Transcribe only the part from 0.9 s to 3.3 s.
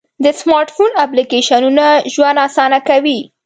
اپلیکیشنونه ژوند آسانه کوي.